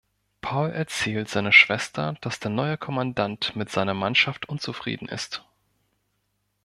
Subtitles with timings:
[0.41, 5.45] Paul erzählt seiner Schwester, dass der neue Kommandant mit seiner Mannschaft unzufrieden ist.